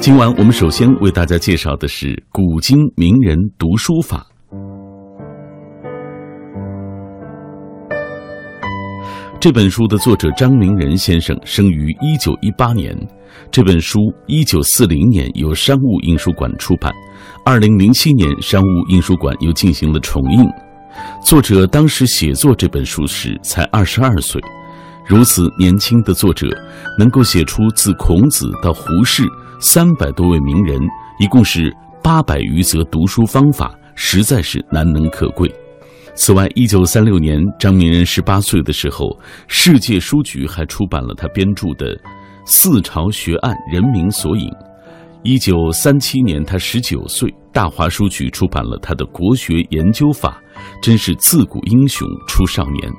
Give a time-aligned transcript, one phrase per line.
[0.00, 4.26] 今晚我们首先为大家介绍的是《古今名人读书法》。
[9.38, 12.96] 这本书的作者张明仁先生生于一九一八年，
[13.50, 16.90] 这本书一九四零年由商务印书馆出版，
[17.44, 20.42] 二零零七年商务印书馆又进行了重印。
[21.22, 24.40] 作者当时写作这本书时才二十二岁，
[25.06, 26.46] 如此年轻的作者
[26.98, 29.24] 能够写出自孔子到胡适。
[29.62, 30.80] 三百多位名人，
[31.18, 31.70] 一共是
[32.02, 35.54] 八百余则读书方法，实在是难能可贵。
[36.14, 39.14] 此外，一九三六年，张明仁十八岁的时候，
[39.48, 41.94] 世界书局还出版了他编著的
[42.46, 44.48] 《四朝学案人民索引》。
[45.22, 50.42] 一九三七年，他十九岁，大华书局出版了他的《国学研究法》，
[50.82, 52.90] 真是自古英雄出少年。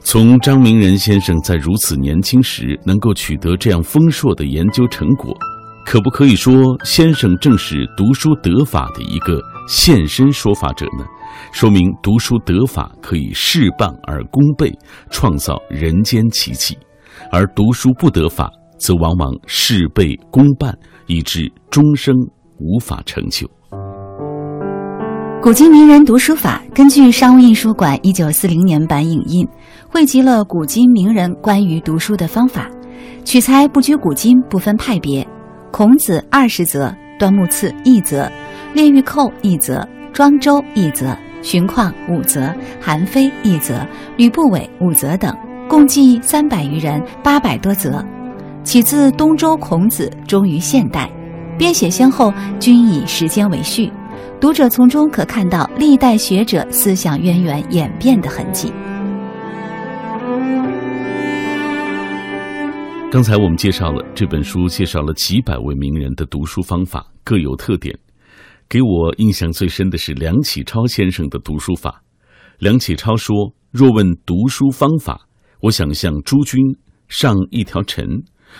[0.00, 5.32] 从张明仁先生在如此年轻时能够取得这样丰硕的研究成果。
[5.84, 6.52] 可不可以说，
[6.82, 11.04] 先生正是读书得法的一个现身说法者呢？
[11.52, 14.72] 说明读书得法可以事半而功倍，
[15.10, 16.74] 创造人间奇迹；
[17.30, 20.76] 而读书不得法，则往往事倍功半，
[21.06, 22.14] 以致终生
[22.58, 23.48] 无法成就。
[25.42, 29.46] 古今名人读书法根据商务印书馆一九四零年版影印，
[29.88, 32.68] 汇集了古今名人关于读书的方法，
[33.24, 35.26] 取材不拘古今，不分派别。
[35.76, 38.30] 孔子二十则，端木赐一则，
[38.74, 43.84] 列御寇一则，庄周一则，荀况五则，韩非一则，
[44.16, 45.36] 吕不韦五则等，
[45.68, 48.00] 共计三百余人，八百多则。
[48.62, 51.10] 起自东周孔子，终于现代，
[51.58, 53.92] 编写先后均以时间为序，
[54.40, 58.72] 读者从中可看到历代学者思想渊源演变的痕迹。
[63.14, 67.96] 刚才我们介绍了这本书，介绍了几百位名人的读书方法，各有特点。
[68.68, 72.02] 给我印象最深的是梁启超先生的读书法。
[72.58, 75.28] 梁启超说：“若问读书方法，
[75.60, 76.60] 我想向诸君
[77.06, 78.04] 上一条陈。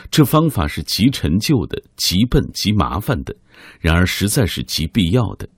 [0.08, 3.34] 这方法是极陈旧的、极笨、极麻烦的，
[3.80, 5.48] 然而实在是极必要的。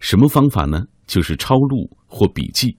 [0.00, 0.84] 什么方法呢？
[1.06, 2.78] 就是抄录或笔记。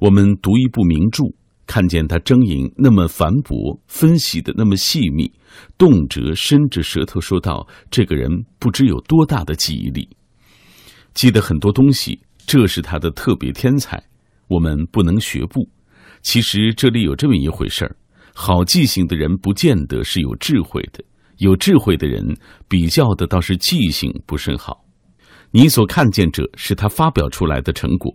[0.00, 1.24] 我们读一部名著。”
[1.68, 5.30] 看见他狰狞那么繁驳，分析的那么细密，
[5.76, 10.08] 动辄伸着舌头说道：“这个人不知有多大的记忆力，
[11.12, 14.02] 记得很多东西，这是他的特别天才。
[14.48, 15.68] 我们不能学步。
[16.22, 17.94] 其实这里有这么一回事儿：
[18.34, 21.04] 好记性的人不见得是有智慧的，
[21.36, 22.34] 有智慧的人
[22.66, 24.86] 比较的倒是记性不甚好。
[25.50, 28.10] 你所看见者是他发表出来的成果。”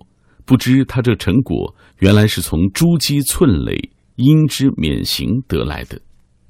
[0.45, 5.99] 不知他这成果原来是从珠玑寸累、因之免刑得来的。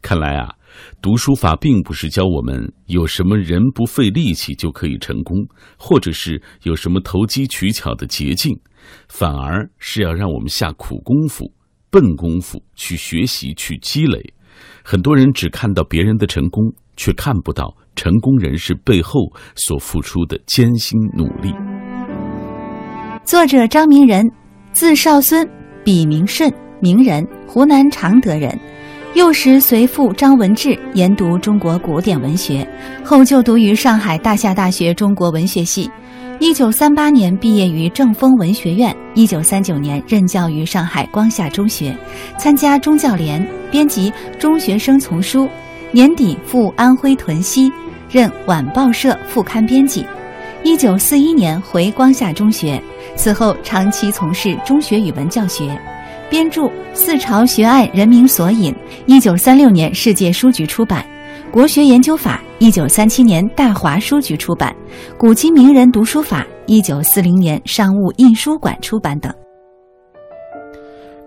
[0.02, 0.54] 看来啊，
[1.02, 5.38] 读书法并不是教我们有什么人不费力气就可以成功，
[5.78, 8.60] 或者是有什么投机取巧的捷径，
[9.08, 11.54] 反而是要让我们下苦功夫、
[11.90, 14.34] 笨功夫去学习、去积累。
[14.84, 21.73] 很多人只看到别人的成功，却看不到成功人士背后所付出的艰辛努力。
[23.26, 24.30] 作者张明仁，
[24.74, 25.48] 字少孙，
[25.82, 26.52] 笔名顺，
[26.82, 28.58] 名人，湖南常德人。
[29.14, 32.68] 幼时随父张文志研读中国古典文学，
[33.02, 35.90] 后就读于上海大夏大学中国文学系。
[36.40, 41.96] 一九三八年毕业于正风文学院，一九三九年任教于上海光夏中学，
[42.38, 45.46] 参加中教联，编辑《中学生丛书》。
[45.94, 47.72] 年底赴安徽屯溪，
[48.10, 50.06] 任晚报社副刊编辑。
[50.64, 52.82] 一九四一年回光夏中学。
[53.16, 55.80] 此后长期从事中学语文教学，
[56.30, 56.62] 编著
[56.94, 58.74] 《四朝学案人民索引》，
[59.06, 61.02] 一九三六年世界书局出版；
[61.52, 64.74] 《国学研究法》，一九三七年大华书局出版；
[65.18, 69.32] 《古今名人读书法》，一九四零年商务印书馆出版等。《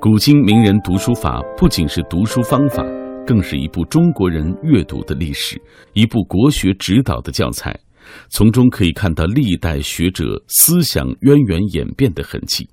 [0.01, 2.85] 古今名人读书法》不仅是读书方法，
[3.27, 5.61] 更是一部中国人阅读的历史，
[5.95, 7.75] 一部国学指导的教材。
[8.29, 12.69] 从中可以看到历代学者思想渊源演变的痕迹。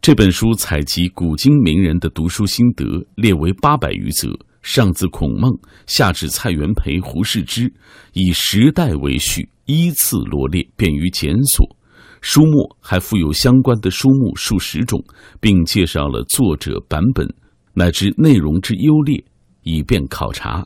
[0.00, 2.84] 这本书采集古今名人的读书心得，
[3.16, 4.28] 列为八百余则，
[4.62, 5.50] 上自孔孟，
[5.86, 7.72] 下至蔡元培、胡适之，
[8.12, 11.76] 以时代为序，依次罗列，便于检索。
[12.20, 15.02] 书末还附有相关的书目数十种，
[15.40, 17.26] 并介绍了作者、版本
[17.74, 19.24] 乃至内容之优劣，
[19.62, 20.64] 以便考察。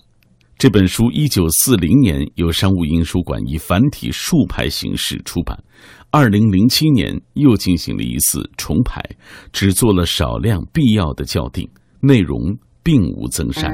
[0.62, 5.58] 这本书一九四零年由商务印书馆以繁体竖排形式出版，
[6.12, 9.02] 二零零七年又进行了一次重排，
[9.52, 11.68] 只做了少量必要的校订，
[11.98, 13.72] 内容并无增删。